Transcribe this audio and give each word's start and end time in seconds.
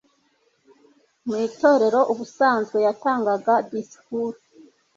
mu 1.25 1.35
itorero 1.47 1.99
ubusanzwe 2.11 2.77
yatangaga 2.87 3.53
disikuru 3.69 4.37